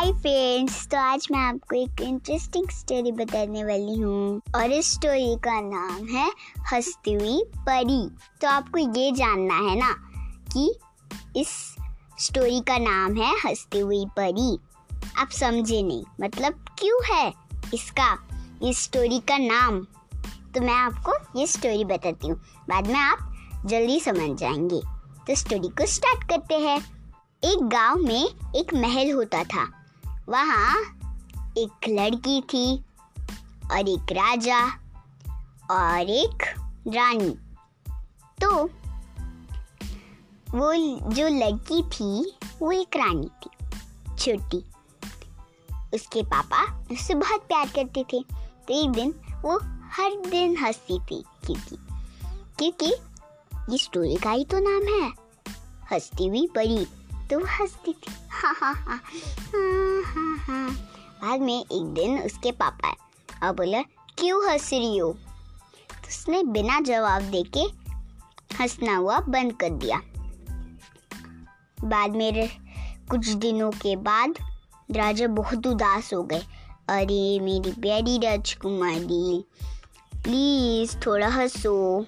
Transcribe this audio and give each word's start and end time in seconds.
Hi 0.00 0.12
friends 0.12 0.86
तो 0.86 0.96
आज 0.96 1.28
मैं 1.30 1.38
आपको 1.38 1.76
एक 1.76 2.00
इंटरेस्टिंग 2.00 2.68
स्टोरी 2.68 3.12
बताने 3.12 3.64
वाली 3.64 4.00
हूँ। 4.00 4.40
और 4.54 4.70
इस 4.72 4.92
स्टोरी 4.92 5.36
का 5.36 5.60
नाम 5.60 6.06
है 6.06 6.32
हंसती 6.72 7.12
हुई 7.12 7.44
परी। 7.56 8.10
तो 8.40 8.48
आपको 8.48 8.78
ये 8.78 9.12
जानना 9.12 9.54
है 9.54 9.78
ना 9.78 9.92
कि 10.52 10.74
इस 11.36 11.76
स्टोरी 12.18 12.60
का 12.60 12.78
नाम 12.78 13.16
है 13.16 13.38
हंसती 13.38 13.78
हुई 13.78 14.06
परी। 14.06 14.58
आप 15.16 15.28
समझे 15.30 15.82
नहीं। 15.82 16.04
मतलब 16.20 16.52
क्यों 16.52 17.16
है 17.16 17.32
इसका 17.74 18.28
इस 18.64 18.82
स्टोरी 18.82 19.18
का 19.18 19.38
नाम? 19.38 19.80
तो 20.54 20.60
मैं 20.60 20.74
आपको 20.74 21.40
ये 21.40 21.46
स्टोरी 21.46 21.84
बताती 21.84 22.28
हूँ। 22.28 22.40
बाद 22.68 22.86
में 22.86 23.00
आप 23.00 23.36
जल्दी 23.66 24.00
समझ 24.00 24.38
जाएँगे। 24.38 24.80
तो 25.26 25.34
स्टोरी 25.34 25.68
को 25.68 25.86
स्टार्ट 25.86 26.28
करते 26.28 26.54
हैं। 26.54 27.00
एक 27.44 27.58
गाँव 27.62 27.98
में 27.98 28.28
एक 28.56 28.74
महल 28.74 29.12
होता 29.12 29.44
था। 29.44 29.79
वहाँ 30.30 30.80
एक 31.58 31.88
लड़की 31.88 32.40
थी 32.42 32.66
और 33.72 33.88
एक 33.88 34.12
राजा 34.12 34.58
और 35.70 36.10
एक 36.10 36.42
रानी। 36.88 37.30
तो 38.38 38.50
वो 40.50 40.72
जो 41.10 41.26
लड़की 41.28 41.82
थी, 41.88 42.38
वो 42.60 42.70
एक 42.72 42.96
रानी 42.96 43.28
थी, 43.42 43.50
छोटी। 44.18 44.62
उसके 45.94 46.22
पापा 46.22 46.62
उससे 46.92 47.14
बहुत 47.14 47.40
प्यार 47.40 47.68
करते 47.68 48.04
थे। 48.04 48.22
तो 48.22 48.74
एक 48.74 48.90
दिन 48.90 49.14
वो 49.42 49.58
हर 49.92 50.16
दिन 50.26 50.56
हंसती 50.56 50.98
थी, 51.00 51.22
क्योंकि 51.46 51.76
क्योंकि 52.58 52.92
ये 53.72 53.78
स्टोरी 53.78 54.16
का 54.16 54.30
ही 54.30 54.44
तो 54.44 54.58
नाम 54.60 54.88
है। 54.94 55.10
हंसती 55.92 56.28
हुई 56.28 56.46
परी 56.54 56.86
तो 57.30 57.38
हंसती 57.38 57.92
थी। 57.92 58.12
हाँ 58.30 58.54
हाँ 58.54 58.74
हाँ। 58.74 59.02
हाँ 60.04 60.36
हाँ 60.36 60.70
बाद 61.22 61.40
में 61.40 61.60
एक 61.72 61.94
दिन 61.94 62.18
उसके 62.18 62.52
पापा 62.52 62.88
और 63.46 63.54
बोला, 63.54 63.82
क्यों 64.18 64.50
हंस 64.50 64.70
रही 64.72 64.98
हो? 64.98 65.12
तो 65.90 66.08
उसने 66.08 66.42
बिना 66.42 66.80
जवाब 66.80 67.22
देके 67.22 67.60
हंसना 68.56 68.96
हुआ 68.96 69.20
बंद 69.20 69.52
कर 69.52 69.70
दिया। 69.70 70.02
बाद 71.84 72.10
में 72.10 72.48
कुछ 73.10 73.28
दिनों 73.28 73.70
के 73.70 73.96
बाद 73.96 74.34
राजा 74.90 75.26
बहुत 75.26 75.66
उदास 75.66 76.14
हो 76.14 76.22
गए। 76.22 76.42
अरे, 76.88 77.40
मेरी 77.40 77.72
प्यारी 77.72 78.18
राजकुमारी 78.18 79.44
प्लीज़ 80.14 80.96
थोड़ा 81.06 81.28
हंसो। 81.28 82.06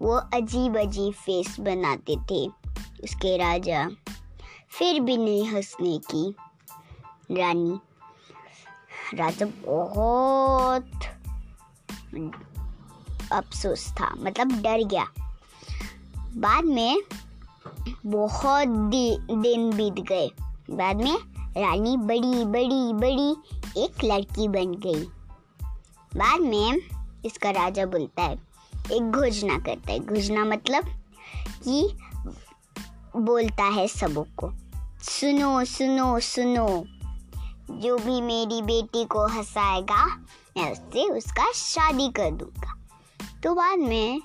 वो 0.00 0.14
अजीब 0.14 0.78
अजीब 0.78 1.12
फेस 1.12 1.60
बनाते 1.60 2.16
थे 2.16 2.46
उसके 3.04 3.36
राजा। 3.36 3.90
फिर 4.70 5.00
भी 5.00 5.16
नहीं 5.16 5.46
हंसने 5.48 5.98
की। 6.10 6.34
रानी, 7.30 7.78
राजा 9.14 9.46
बहुत 9.46 10.90
अफसोस 13.32 13.86
था 13.90 14.14
मतलब 14.18 14.52
डर 14.62 14.84
गया। 14.84 15.06
बाद 16.36 16.64
में 16.64 17.02
बहुत 18.06 18.68
दिन 18.68 19.70
बीत 19.76 20.04
गए। 20.04 20.30
बाद 20.70 20.96
में 20.96 21.16
रानी 21.56 21.96
बड़ी 21.96 22.44
बड़ी 22.44 22.92
बड़ी 22.94 23.30
एक 23.84 24.04
लड़की 24.04 24.48
बन 24.48 24.74
गई। 24.76 25.04
बाद 26.16 26.40
में 26.40 26.80
इसका 27.24 27.50
राजा 27.50 27.86
बोलता 27.86 28.22
है, 28.22 28.36
एक 28.92 29.10
घोषणा 29.10 29.58
करता 29.58 29.92
है। 29.92 29.98
घोषणा 29.98 30.44
मतलब 30.44 30.84
कि 31.64 31.82
बोलता 33.16 33.64
है 33.64 33.88
सबको। 33.88 34.50
सुनो 35.02 35.64
सुनो 35.64 36.20
सुनो। 36.20 36.84
जो 37.70 37.98
भी 37.98 38.20
मेरी 38.20 38.62
बेटी 38.62 39.04
को 39.04 39.26
हंसाएगा, 39.26 40.06
मैं 40.56 40.72
उससे 40.72 41.08
उसका 41.08 41.52
शादी 41.52 42.08
कर 42.08 42.30
दूँगा। 42.30 42.78
तो 43.42 43.54
बाद 43.54 43.78
में 43.78 44.22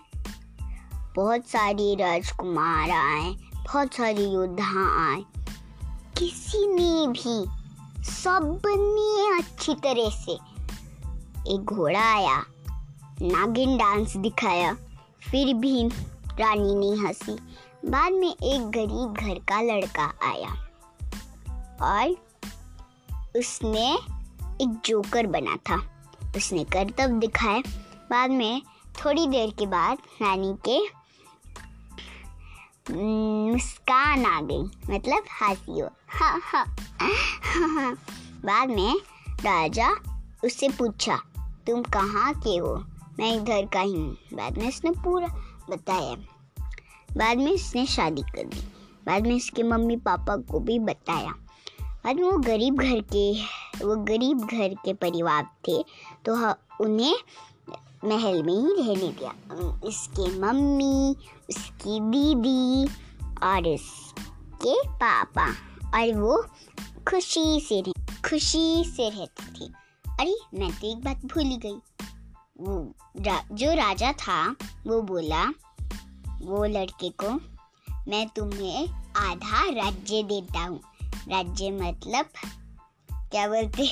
बहुत 1.16 1.48
सारी 1.48 1.96
राजकुमार 1.96 2.90
आए, 2.90 3.32
बहुत 3.56 3.94
सारी 3.94 4.26
योद्धा 4.26 5.12
आए। 5.12 5.24
किसी 6.18 6.68
ने 6.68 7.08
भी 7.08 7.46
सबने 8.04 9.38
अच्छी 9.38 9.74
तरह 9.74 10.10
से 10.10 10.32
एक 11.54 11.62
घोड़ा 11.64 12.16
आया, 12.16 12.46
नागिन 13.22 13.78
डांस 13.78 14.18
दिखाया, 14.18 14.74
फिर 15.32 15.54
भी 15.54 15.90
रानी 16.40 16.76
नहीं 16.76 16.98
हँसी। 16.98 17.38
बाद 17.86 18.12
में 18.12 18.30
एक 18.30 18.70
गरीब 18.72 19.14
घर 19.14 19.40
का 19.40 19.62
लड़का 19.62 20.06
आया 20.24 20.50
और 21.82 22.10
उसने 23.40 23.94
एक 24.62 24.80
जोकर 24.86 25.28
बना 25.28 25.56
था। 25.70 25.78
उसने 26.36 26.64
करतब 26.64 27.20
दिखाए। 27.20 27.62
बाद 28.10 28.32
में 28.32 28.62
थोड़ी 28.96 29.28
देर 29.28 29.50
के 29.60 29.66
बाद 29.66 29.98
रानी 30.22 30.56
के 30.68 30.80
मुस्कान 32.92 34.26
आ 34.26 34.42
गई। 34.42 34.64
मतलब 34.94 35.24
हँसी 35.42 35.80
हो 35.80 35.90
हाँ 36.10 36.40
हाँ। 36.44 36.66
बाद 38.46 38.70
में 38.70 38.96
राजा 39.42 39.90
उससे 40.44 40.70
पूछा, 40.70 41.16
तुम 41.68 41.84
कहाँ 41.84 42.34
के 42.34 42.58
हो? 42.58 42.76
मैं 43.20 43.34
इधर 43.34 43.66
का 43.66 43.80
ही 43.80 43.94
हूँ। 43.94 44.16
बाद 44.34 44.58
में 44.58 44.68
उसने 44.68 44.92
पूरा 44.92 45.28
बताया। 45.70 46.16
बाद 47.18 47.38
में 47.38 47.52
उसने 47.52 47.86
शादी 47.86 48.22
कर 48.22 48.44
दी। 48.46 48.62
बाद 49.06 49.28
में 49.28 49.36
उसके 49.36 49.64
मम्मी 49.64 49.96
पापा 49.98 50.36
को 50.44 50.60
भी 50.60 50.80
बताया। 50.80 51.32
बाद 51.82 52.16
में 52.16 52.24
वो 52.24 52.38
गरीब 52.38 52.76
घर 52.76 53.00
के 53.14 53.32
वो 53.86 53.96
गरीब 54.06 54.42
घर 54.42 54.74
के 54.86 54.94
परिवार 54.94 55.44
थे 55.68 55.82
तो 56.26 56.34
उन्हें 56.84 57.16
महल 58.06 58.44
में 58.44 58.54
ही 58.54 58.76
रहने 58.80 59.08
दिया। 59.10 59.34
इसके 59.88 60.28
मम्मी 60.40 61.16
उसकी 61.50 62.00
दीदी 62.02 62.86
और 63.44 63.68
इसके 63.68 64.76
पापा। 64.90 65.48
और 65.96 66.14
वो 66.14 66.38
खुशी 67.08 67.60
से 67.62 67.82
रह 67.82 68.06
खुशी 68.30 68.84
से 68.88 69.10
रहती 69.10 69.46
थी। 69.56 69.74
अरे 70.20 70.36
मैं 70.54 70.72
तो 70.72 70.88
एक 70.88 71.04
बात 71.04 71.26
भूल 71.26 71.44
ही 71.44 71.58
गई। 71.58 71.78
वो 72.60 72.94
रा, 73.20 73.42
जो 73.52 73.74
राजा 73.74 74.12
था 74.12 74.56
वो 74.88 75.02
बोला 75.02 75.44
वो 76.46 76.64
लड़के 76.66 77.10
को 77.10 77.30
मैं 78.08 78.28
तुम्हें 78.28 78.90
आधा 79.18 79.62
राज्य 79.72 80.24
देता 80.24 80.60
हूँ। 80.60 80.80
राज्य 81.30 81.70
मतलब 81.72 82.26
क्या 83.12 83.48
बोलते 83.48 83.88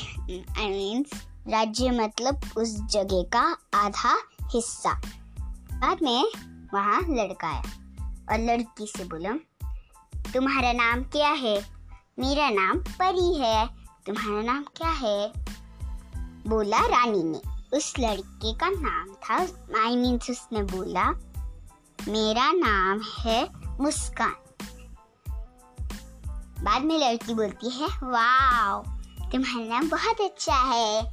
आई 0.61 0.69
मीन 0.69 1.05
राज्य 1.47 1.91
मतलब 1.91 2.41
उस 2.57 2.75
जगह 2.91 3.23
का 3.33 3.41
आधा 3.77 4.15
हिस्सा। 4.53 4.93
बाद 5.73 5.97
में 6.03 6.23
वहाँ 6.73 7.01
लड़का 7.09 7.47
आया 7.47 7.63
और 8.31 8.39
लड़की 8.39 8.87
से 8.87 9.03
बोला, 9.03 9.33
तुम्हारा 10.33 10.73
नाम 10.73 11.03
क्या 11.03 11.29
है? 11.29 11.57
मेरा 12.19 12.49
नाम 12.49 12.79
परी 13.01 13.33
है। 13.39 13.67
तुम्हारा 14.07 14.41
नाम 14.41 14.63
क्या 14.77 14.89
है? 14.89 15.31
बोला 16.47 16.85
रानी 16.85 17.23
ने। 17.23 17.41
उस 17.77 17.93
लड़के 17.99 18.53
का 18.53 18.69
नाम 18.69 19.13
था 19.23 19.35
आई 19.83 19.95
मीन्स 19.95 20.29
उसने 20.29 20.63
बोला 20.63 21.11
मेरा 22.07 22.51
नाम 22.51 23.01
है 23.19 23.49
मुस्कान। 23.81 24.35
बाद 26.63 26.81
में 26.81 26.97
लड़की 26.97 27.33
बोलती 27.33 27.69
है, 27.69 27.87
वाओ, 27.87 28.83
तुम्हारा 29.31 29.65
नाम 29.65 29.89
बहुत 29.89 30.21
अच्छा 30.21 30.55
है। 30.55 31.03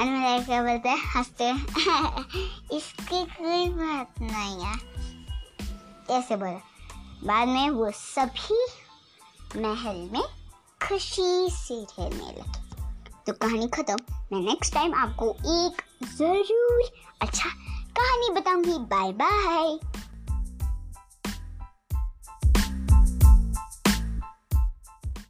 और 0.00 0.40
बोलता 0.40 0.90
है, 0.90 0.98
हँसते 0.98 1.50
इसकी 2.76 3.24
कोई 3.24 3.68
बात 3.68 4.14
नहीं 4.20 4.60
है। 4.60 4.74
ऐसे 6.10 6.36
बोला। 6.36 6.60
बाद 7.24 7.48
में 7.48 7.70
वो 7.70 7.90
सभी 7.90 8.66
महल 9.60 10.10
में 10.12 10.24
खुशी 10.88 11.48
से 11.50 11.86
रहने 12.00 12.26
लगे। 12.26 12.68
तो 13.26 13.32
कहानी 13.32 13.68
खत्म। 13.68 13.96
मैं 14.32 14.40
नेक्स्ट 14.40 14.74
टाइम 14.74 14.94
आपको 14.94 15.30
एक 15.30 15.82
ज़रूर 16.16 16.82
अच्छा 17.20 17.50
कहानी 17.98 18.40
बताऊँगी। 18.40 18.78
Bye 18.78 19.12
bye 19.12 19.97